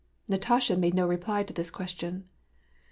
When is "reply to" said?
1.05-1.53